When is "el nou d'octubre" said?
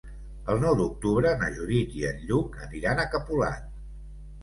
0.53-1.35